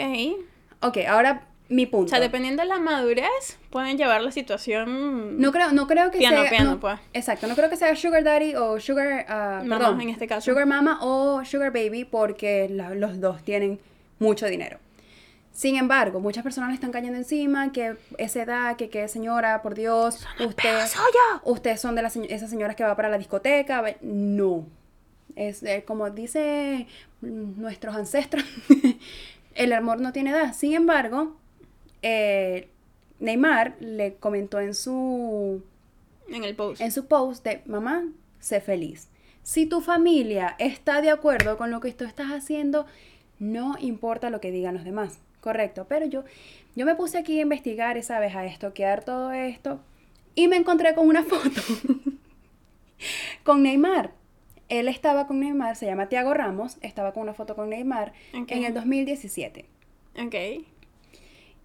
[0.81, 2.07] Ok, ahora mi punto.
[2.07, 5.39] O sea, dependiendo de la madurez, pueden llevar la situación...
[5.39, 6.49] No creo, no creo que Piano, sea.
[6.49, 6.99] piano, no, pues.
[7.13, 9.25] Exacto, no creo que sea Sugar Daddy o Sugar.
[9.29, 10.51] ah, Mama, perdón, en este caso.
[10.51, 13.79] Sugar Mama o Sugar Baby porque la- los dos tienen
[14.19, 14.79] mucho dinero.
[15.53, 19.75] Sin embargo, muchas personas le están cayendo encima que esa edad, que, que señora, por
[19.75, 20.79] Dios, usted,
[21.43, 23.83] ustedes son de las esas señoras que va para la discoteca.
[24.01, 24.65] No.
[25.35, 26.87] Es eh, como dice
[27.21, 28.43] mm, nuestros ancestros,
[29.55, 30.53] el amor no tiene edad.
[30.53, 31.35] Sin embargo,
[32.01, 32.69] eh,
[33.19, 35.63] Neymar le comentó en su,
[36.29, 36.81] En el post.
[36.81, 38.05] en su post de, mamá,
[38.39, 39.09] sé feliz.
[39.43, 42.85] Si tu familia está de acuerdo con lo que tú estás haciendo,
[43.39, 45.19] no importa lo que digan los demás.
[45.41, 46.23] Correcto, pero yo,
[46.75, 48.35] yo me puse aquí a investigar, y, ¿sabes?
[48.35, 49.79] A estoquear todo esto
[50.35, 51.61] y me encontré con una foto
[53.43, 54.11] con Neymar.
[54.71, 58.63] Él estaba con Neymar, se llama Tiago Ramos, estaba con una foto con Neymar en
[58.63, 59.65] el 2017.
[60.17, 60.35] Ok.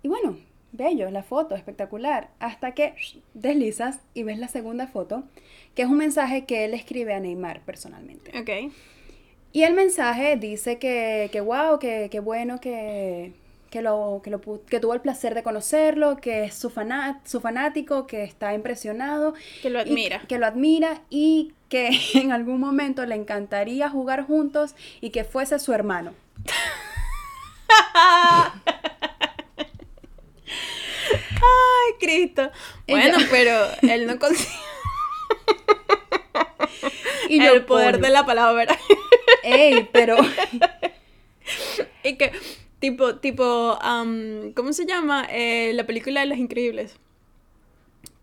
[0.03, 0.37] Y bueno,
[0.73, 2.31] bello, la foto, espectacular.
[2.41, 2.95] Hasta que
[3.33, 5.23] deslizas y ves la segunda foto,
[5.77, 8.37] que es un mensaje que él escribe a Neymar personalmente.
[8.41, 8.73] Ok.
[9.53, 13.35] Y el mensaje dice que, que wow, que, que bueno, que,
[13.77, 17.21] que, lo, que, lo pu- que tuvo el placer de conocerlo, que es su, fana-
[17.25, 19.35] su fanático, que está impresionado.
[19.61, 20.21] Que lo y admira.
[20.27, 25.59] que lo admira y que en algún momento le encantaría jugar juntos y que fuese
[25.59, 26.15] su hermano.
[31.35, 32.51] Ay, Cristo.
[32.89, 34.49] Bueno, yo- pero él no consigue
[37.29, 38.07] Y el yo, poder "Pone".
[38.07, 38.79] de la palabra.
[39.43, 40.17] Ey, pero...
[42.05, 42.33] y que,
[42.79, 45.27] tipo, tipo, am, ¿cómo se llama?
[45.31, 46.97] Eh, la película de Los Increíbles.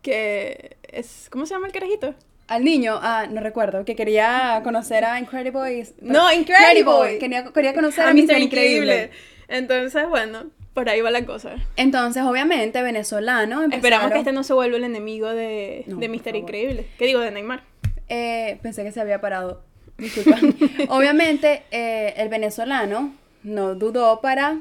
[0.02, 2.14] Que es, ¿cómo se llama el carajito?
[2.48, 5.88] Al niño, ah, no recuerdo, que quería conocer a Incrediboy.
[6.02, 7.18] No, Incrediboy.
[7.18, 8.24] Quería, quería conocer a, A Mr.
[8.24, 8.38] Mr.
[8.42, 8.46] Increíble.
[8.46, 9.12] Increíble.
[9.48, 11.56] Entonces, bueno, por ahí va la cosa.
[11.78, 13.64] Entonces, obviamente, venezolano.
[13.72, 16.36] Esperamos que este no se vuelva el enemigo de, No, de favor.
[16.36, 16.88] Increíble.
[16.98, 17.20] ¿Qué digo?
[17.20, 17.64] De Neymar.
[18.10, 19.64] Eh, pensé que se había parado.
[19.98, 20.40] Disculpa.
[20.90, 23.14] Obviamente, eh, el venezolano
[23.44, 24.58] no dudó para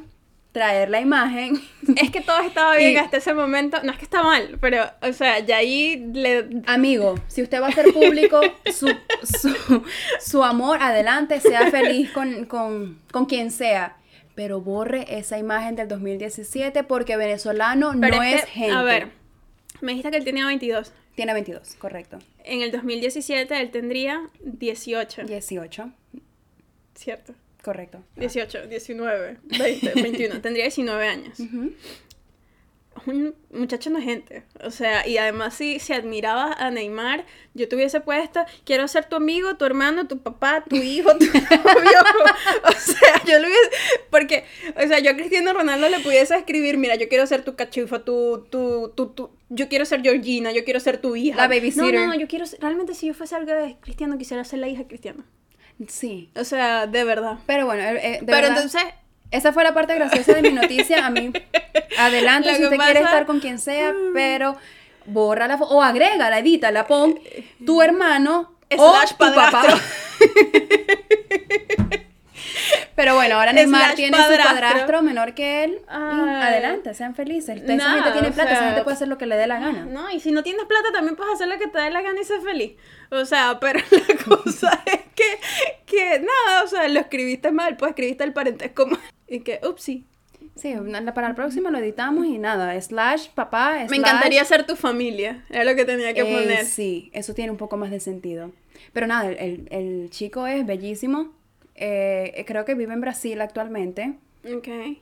[0.53, 1.61] traer la imagen.
[1.97, 3.79] Es que todo estaba bien Y- hasta ese momento.
[3.83, 6.49] No es que está mal, pero, o sea, ya ahí le.
[6.67, 8.41] Amigo, si usted va a hacer público
[8.73, 8.89] su,
[9.23, 9.83] su,
[10.21, 13.97] su amor, adelante, sea feliz con, con, con quien sea.
[14.35, 18.73] Pero borre esa imagen del 2017 porque venezolano Pero no es, que, gente.
[18.75, 19.11] A ver,
[19.83, 20.91] me dijiste que él tenía 22.
[21.15, 22.19] Tiene 22, correcto.
[22.45, 25.25] En el 2017 él tendría 18.
[25.25, 25.91] 18,
[26.95, 27.35] ¿Cierto?
[27.63, 28.03] Correcto.
[28.17, 30.41] 18, 19, 20, 21.
[30.41, 31.41] tendría 19 años.
[31.41, 31.73] Ujú.
[33.07, 34.45] Un muchacho no es gente.
[34.63, 39.07] O sea, y además si, si admirabas a Neymar, yo te hubiese puesto, quiero ser
[39.07, 41.33] tu amigo, tu hermano, tu papá, tu hijo, tu novio.
[42.65, 43.71] o sea, yo lo hubiese...
[44.11, 44.45] Porque,
[44.77, 48.05] o sea, yo a Cristiano Ronaldo le pudiese escribir, mira, yo quiero ser tu cachufa,
[48.05, 51.37] tu, tu, tu, tu, yo quiero ser Georgina, yo quiero ser tu hija.
[51.37, 51.95] La babysitter.
[51.95, 54.69] No, no, no, yo quiero realmente si yo fuese algo de Cristiano, quisiera ser la
[54.69, 55.25] hija de Cristiano.
[55.89, 56.31] Sí.
[56.37, 57.39] O sea, de verdad.
[57.47, 58.83] Pero bueno, eh, eh, de Pero verdad, entonces,
[59.31, 61.07] esa fue la parte graciosa de mi noticia.
[61.07, 61.33] A mí,
[61.99, 64.57] adelante si usted quiere estar con quien sea, pero
[65.07, 67.19] borra la foto o agrégala, edítala, pon
[67.65, 69.65] tu hermano o Slash tu papá.
[72.95, 75.03] Pero bueno, ahora Neymar tiene su padrastro.
[75.03, 75.81] menor que él.
[75.89, 76.43] Ay.
[76.43, 77.61] adelante, sean felices.
[77.63, 79.47] Esa Nada, gente tiene o plata, esa sea, gente puede hacer lo que le dé
[79.47, 79.87] la gana.
[79.87, 82.21] No, y si no tienes plata también puedes hacer lo que te dé la gana
[82.21, 82.73] y ser feliz.
[83.11, 85.01] O sea, pero la cosa es
[85.87, 89.01] que, que nada, o sea, lo escribiste mal, pues escribiste el parentesco mal.
[89.29, 90.07] Y que, upsi.
[90.55, 90.75] Sí,
[91.15, 95.43] para el próximo lo editamos y nada, slash papá, Me slash- encantaría ser tu familia.
[95.49, 96.67] Era lo que tenía que Eh, poner.
[96.67, 98.51] Sí, eso tiene un poco más de sentido.
[98.93, 101.33] Pero nada, el, el- chico es bellísimo.
[101.75, 104.15] Eh, creo que vive en Brasil actualmente.
[104.45, 104.69] Ok.
[104.69, 104.97] No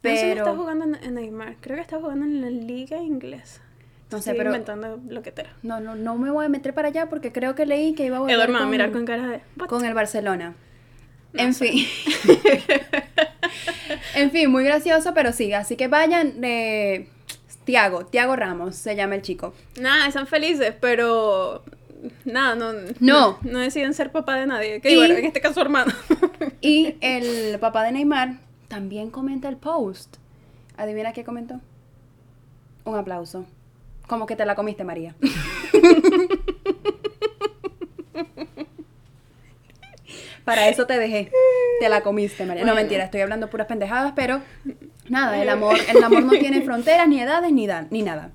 [0.00, 1.56] Pero- sé, está jugando en, en Neymar.
[1.60, 3.60] Creo que está jugando en la liga inglesa.
[4.16, 5.52] No sé, Estoy pero- inventando lo que te era.
[5.62, 8.16] No, no, no me voy a meter para allá porque creo que leí que iba
[8.16, 9.40] a volver Eduardo con, mirar con cara de.
[9.58, 9.68] "What?".
[9.68, 10.54] con el Barcelona.
[11.32, 11.68] No en sé.
[11.68, 11.84] fin.
[14.14, 15.52] en fin, muy gracioso, pero sí.
[15.52, 16.34] Así que vayan.
[16.42, 17.08] Eh,
[17.64, 19.54] Tiago, Tiago Ramos se llama el chico.
[19.80, 21.62] Nada, están felices, pero.
[22.24, 22.72] Nada, no.
[23.00, 23.38] No.
[23.42, 24.80] No, deciden ser papá de nadie.
[24.80, 25.92] Que Y- bueno, en este caso hermano.
[26.60, 30.16] Y el papá de Neymar también comenta el post.
[30.76, 31.60] ¿Adivina qué comentó?
[32.84, 33.46] Un aplauso.
[34.06, 35.14] Como que te la comiste, María.
[40.44, 41.30] Para eso te dejé.
[41.80, 42.64] Te la comiste, María.
[42.64, 44.42] No, mentira, estoy hablando puras pendejadas, pero
[45.08, 48.30] nada, el amor, el amor no tiene fronteras, ni edades, ni, da- ni nada.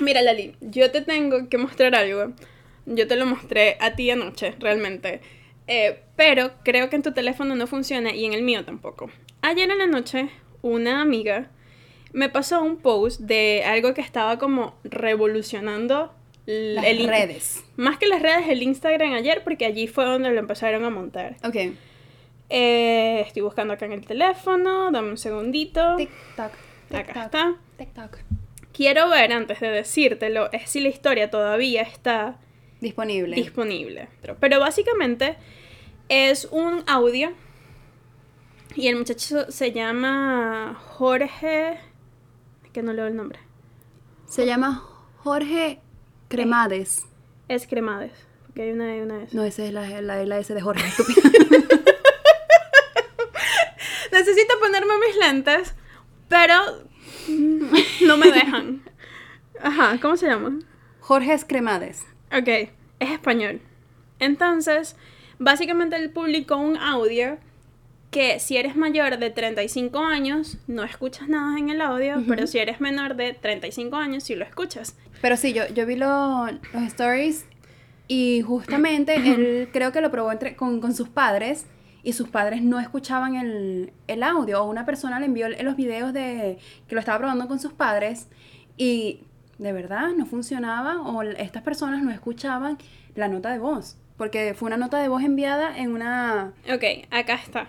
[0.00, 2.32] Mira, Lali, yo te tengo que mostrar algo.
[2.86, 5.20] Yo te lo mostré a ti anoche, realmente.
[5.66, 9.10] Eh, pero creo que en tu teléfono no funciona y en el mío tampoco.
[9.42, 10.30] Ayer en la noche,
[10.62, 11.50] una amiga
[12.12, 16.12] me pasó un post de algo que estaba como revolucionando
[16.46, 17.64] Las el redes.
[17.76, 21.36] Más que las redes, el Instagram ayer, porque allí fue donde lo empezaron a montar.
[21.44, 21.56] Ok.
[22.50, 25.96] Eh, estoy buscando acá en el teléfono, dame un segundito.
[25.96, 26.52] Tic-tac.
[26.94, 27.56] Acá está.
[27.78, 28.18] Tic-tac.
[28.72, 32.38] Quiero ver antes de decírtelo, es si la historia todavía está
[32.80, 33.34] Disponible.
[33.36, 34.08] disponible.
[34.40, 35.36] Pero básicamente
[36.08, 37.32] es un audio
[38.76, 41.78] y el muchacho se llama Jorge.
[42.72, 43.38] Que no leo el nombre.
[44.26, 44.84] Se llama
[45.18, 45.80] Jorge
[46.28, 47.06] Cremades.
[47.48, 48.12] Es Cremades.
[48.46, 49.36] Porque hay una, hay una S.
[49.36, 50.84] No, esa es la, la, la S de Jorge.
[54.12, 55.74] Necesito ponerme mis lentes,
[56.28, 56.54] pero
[58.06, 58.82] no me dejan.
[59.62, 60.58] Ajá, ¿cómo se llama?
[61.00, 62.04] Jorge Cremades.
[62.32, 63.60] Ok, es español.
[64.18, 64.96] Entonces,
[65.38, 67.38] básicamente él publicó un audio
[68.10, 72.58] que si eres mayor de 35 años, no escuchas nada en el audio, pero si
[72.58, 74.96] eres menor de 35 años, sí lo escuchas.
[75.20, 77.44] Pero sí, yo, yo vi lo- los stories
[78.06, 81.66] y justamente él creo que lo probó entre, con, con sus padres
[82.02, 84.62] y sus padres no escuchaban el, el audio.
[84.62, 88.28] O una persona le envió los videos de que lo estaba probando con sus padres
[88.78, 89.20] y
[89.58, 92.78] de verdad no funcionaba o estas personas no escuchaban
[93.14, 93.98] la nota de voz.
[94.16, 96.52] Porque fue una nota de voz enviada en una...
[96.72, 97.68] Ok, acá está.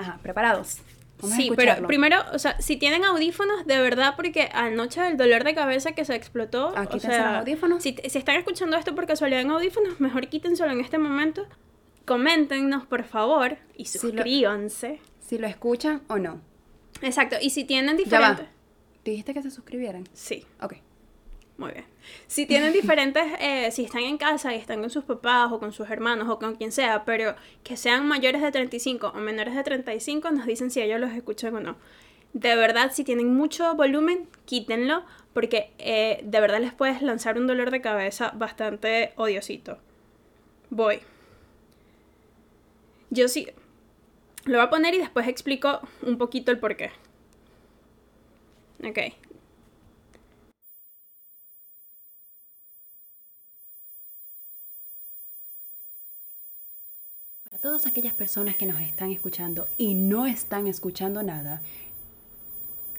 [0.00, 0.78] Ajá, preparados.
[1.20, 5.18] Vamos a sí, pero primero, o sea, si tienen audífonos, de verdad, porque anoche el
[5.18, 6.72] dolor de cabeza que se explotó.
[6.74, 7.82] Ah, o sea, audífonos.
[7.82, 11.46] Si, si están escuchando esto por casualidad en audífonos, mejor quítenselo en este momento.
[12.06, 15.00] Coméntenos, por favor, y lo- suscríbanse.
[15.20, 16.40] Si lo escuchan o no.
[17.02, 18.46] Exacto, y si tienen diferentes.
[19.04, 20.04] Dijiste que se suscribieran.
[20.12, 20.74] Sí, Ok.
[21.58, 21.84] muy bien.
[22.26, 25.72] Si tienen diferentes, eh, si están en casa y están con sus papás o con
[25.72, 29.62] sus hermanos o con quien sea, pero que sean mayores de 35 o menores de
[29.62, 31.76] 35, nos dicen si ellos los escuchan o no.
[32.32, 37.46] De verdad, si tienen mucho volumen, quítenlo, porque eh, de verdad les puedes lanzar un
[37.46, 39.78] dolor de cabeza bastante odiosito.
[40.70, 41.00] Voy.
[43.10, 43.48] Yo sí.
[44.44, 46.92] Lo voy a poner y después explico un poquito el porqué.
[48.84, 49.29] Ok.
[57.60, 61.60] Todas aquellas personas que nos están escuchando y no están escuchando nada,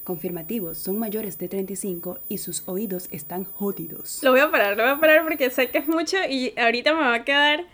[0.03, 4.19] confirmativos, son mayores de 35 y sus oídos están jodidos.
[4.23, 6.93] Lo voy a parar, lo voy a parar porque sé que es mucho y ahorita
[6.93, 7.65] me va a quedar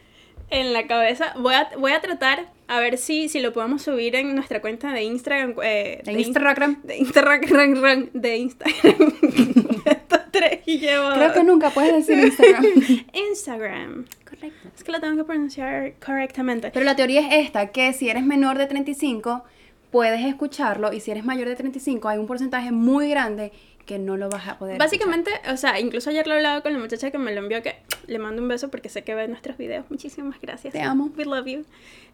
[0.50, 1.34] en la cabeza.
[1.40, 4.92] Voy a, voy a tratar a ver si, si lo podemos subir en nuestra cuenta
[4.94, 5.56] de Instagram.
[5.64, 6.82] eh, De in- Instagram.
[6.84, 8.10] De Instagram.
[8.14, 9.14] De Instagram.
[10.38, 11.12] Estos tres y llevo.
[11.14, 12.66] Creo que nunca puedes decir Instagram.
[13.30, 14.06] Instagram.
[14.24, 14.70] Correcto.
[14.76, 16.72] Es que lo tengo que pronunciar correctamente.
[16.72, 19.44] Pero la teoría es esta, que si eres menor de 35,
[19.92, 23.52] puedes escucharlo y si eres mayor de 35, hay un porcentaje muy grande
[23.86, 26.74] que no lo vas a poder Básicamente, o sea, incluso ayer lo he hablado con
[26.74, 29.28] la muchacha que me lo envió, que le mando un beso porque sé que ve
[29.28, 29.90] nuestros videos.
[29.90, 30.74] Muchísimas gracias.
[30.74, 31.10] Te amo.
[31.18, 31.66] We love you.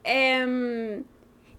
[0.04, 1.04] Em,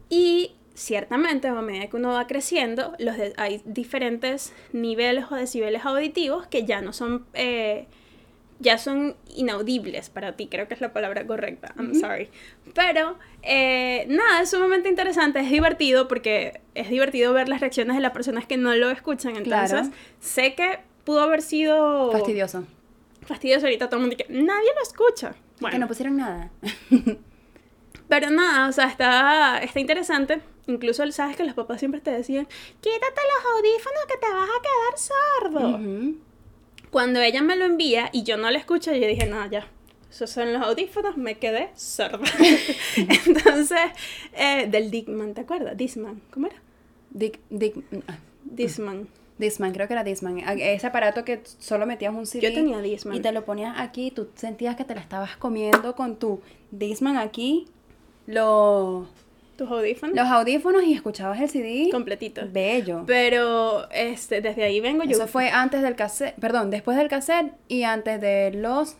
[0.08, 5.84] y ciertamente, a medida que uno va creciendo, los de- hay diferentes niveles o decibeles
[5.84, 7.24] auditivos que ya no son...
[7.34, 7.86] eh,
[8.60, 12.28] ya son inaudibles para ti, creo que es la palabra correcta, I'm sorry.
[12.72, 18.00] Pero, eh, nada, es sumamente interesante, es divertido porque es divertido ver las reacciones de
[18.00, 19.90] las personas que no lo escuchan, entonces Claro.
[20.20, 22.64] sé que pudo haber sido Fastidioso.
[23.26, 25.34] fastidioso ahorita todo el mundo que nadie lo escucha.
[25.60, 26.50] Bueno, Que no pusieron nada.
[28.08, 30.40] pero nada, o sea, está, está interesante.
[30.66, 32.46] Incluso sabes que los papás siempre te decían,
[32.80, 35.78] quítate los audífonos que te vas a quedar sordo.
[36.90, 39.66] Cuando ella me lo envía y yo no lo escucho, yo dije, no, ya.
[40.10, 42.20] Esos son los audífonos, me quedé sorda.
[42.96, 43.80] Entonces,
[44.32, 45.76] eh, del Dickman, ¿te acuerdas?
[45.76, 46.56] Disman, ¿cómo era?
[47.10, 47.76] Dick, Dick,
[48.08, 49.08] ah, Disman.
[49.38, 50.38] Disman, creo que era Disman.
[50.46, 52.42] A- Ese aparato que solo metías un CD.
[52.48, 53.16] Yo tenía Discman.
[53.16, 57.16] Y te lo ponías aquí, tú sentías que te la estabas comiendo con tu Disman
[57.16, 57.66] aquí,
[58.26, 59.08] lo-
[59.56, 60.16] ¿Tus audífonos?
[60.16, 61.88] los audífonos y escuchabas el CD.
[61.92, 62.42] Completito.
[62.50, 63.04] Bello.
[63.06, 65.12] Pero, este, desde ahí vengo yo.
[65.12, 68.96] Eso fue antes del cassette, perdón, después del cassette y antes de los...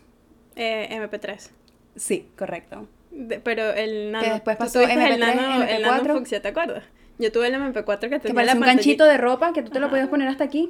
[0.55, 1.49] eh, MP3.
[1.95, 2.87] Sí, correcto.
[3.11, 4.33] De- pero el nano.
[4.33, 6.17] después tú pasó tuviste MP3, el nano, el nano MP4.
[6.17, 6.83] fucsia, ¿te acuerdas?
[7.17, 9.69] Yo tuve el MP4 que Que tenía parece la un ganchito de ropa que tú
[9.71, 10.69] te lo podías poner hasta aquí.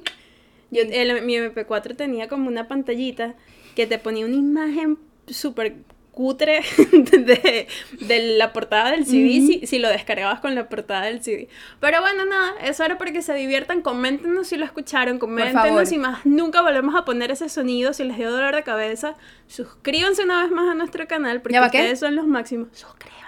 [0.71, 3.33] Yo, el- mi MP4 tenía como una pantallita
[3.75, 5.75] que te ponía una imagen súper
[6.15, 7.67] cutre de,
[7.99, 11.47] de la portada del CD si, si lo descargabas con la portada del CD.
[11.79, 13.81] Pero bueno, nada, eso era para que se diviertan.
[13.81, 18.17] Coméntenos si lo escucharon, coméntenos si más nunca volvemos a poner ese sonido, si les
[18.17, 19.15] dio dolor de cabeza.
[19.45, 21.77] Suscríbanse una vez más a nuestro canal porque ¿Ya va qué?
[21.79, 22.69] ustedes son los máximos.
[22.71, 23.25] Suscríbanse.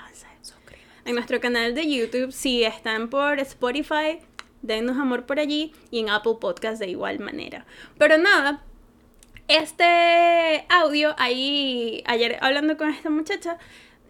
[1.06, 4.19] En nuestro canal de YouTube, si están por Spotify,
[4.62, 7.65] dennos amor por allí y en Apple Podcast de igual manera.
[7.97, 8.63] Pero nada,
[9.48, 13.58] este audio, ahí, ayer hablando con esta muchacha,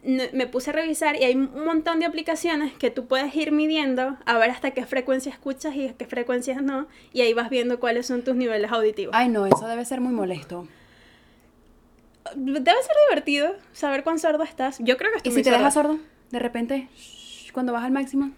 [0.04, 4.17] me puse a revisar y hay un montón de aplicaciones que tú puedes ir midiendo
[4.26, 7.80] a ver hasta qué frecuencia escuchas y a qué frecuencias no, y ahí vas viendo
[7.80, 9.14] cuáles son tus niveles auditivos.
[9.16, 10.68] Ay, no, eso debe ser muy molesto.
[12.36, 14.78] Debe ser divertido saber cuán sordo estás.
[14.80, 15.57] Yo creo que estoy ¿Y muy si te sorda.
[15.59, 15.99] dejas sordo?
[16.32, 18.32] De repente, shh, cuando vas al máximo,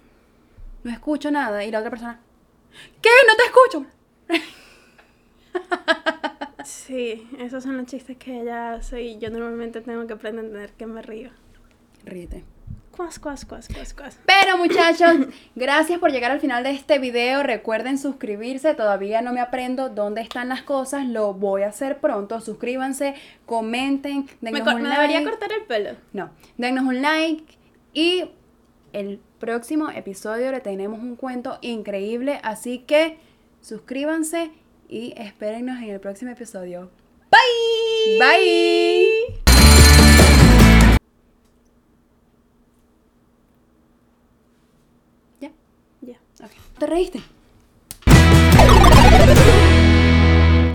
[0.84, 2.20] no escucho nada y la otra persona,
[3.02, 3.10] ¿qué?
[3.28, 3.86] No te escucho.
[6.70, 10.48] Sí, esos son los chistes que ella hace y yo normalmente tengo que aprender a
[10.48, 11.32] entender que me río.
[12.06, 12.44] Ríete.
[12.96, 14.20] Cuas, cuas, cuas, cuas, cuas.
[14.26, 17.42] Pero muchachos, gracias por llegar al final de este video.
[17.42, 18.76] Recuerden suscribirse.
[18.76, 21.08] Todavía no me aprendo dónde están las cosas.
[21.08, 22.40] Lo voy a hacer pronto.
[22.40, 23.16] Suscríbanse,
[23.48, 25.02] comenten, ¿Me, dennos cor- un me like.
[25.02, 25.92] debería cortar el pelo?
[26.14, 27.58] No, dennos un like
[27.94, 28.26] y
[28.94, 33.18] el próximo episodio le tenemos un cuento increíble, así que
[33.62, 34.52] suscríbanse
[34.90, 36.90] y espérennos en el próximo episodio.
[37.32, 38.20] Bye.
[38.20, 39.40] Bye.
[45.40, 45.52] ¿Ya?
[46.02, 46.20] Ya.
[46.44, 46.52] Ok.
[46.80, 47.22] ¿Te reíste?